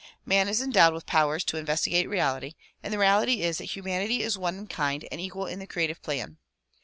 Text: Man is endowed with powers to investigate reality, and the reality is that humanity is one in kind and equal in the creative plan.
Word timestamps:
Man 0.25 0.47
is 0.47 0.63
endowed 0.63 0.95
with 0.95 1.05
powers 1.05 1.43
to 1.43 1.57
investigate 1.57 2.09
reality, 2.09 2.53
and 2.81 2.91
the 2.91 2.97
reality 2.97 3.43
is 3.43 3.59
that 3.59 3.65
humanity 3.75 4.23
is 4.23 4.35
one 4.35 4.57
in 4.57 4.65
kind 4.65 5.07
and 5.11 5.21
equal 5.21 5.45
in 5.45 5.59
the 5.59 5.67
creative 5.67 6.01
plan. 6.01 6.37